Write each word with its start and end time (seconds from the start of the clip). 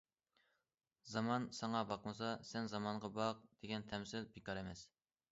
زامان 1.15 1.43
ساڭا 1.57 1.81
باقمىسا، 1.91 2.29
سەن 2.51 2.69
زامانغا 2.71 3.11
باق 3.19 3.43
دېگەن 3.65 3.85
تەمسىل 3.91 4.25
بىكار 4.39 4.61
ئەمەس. 4.63 4.83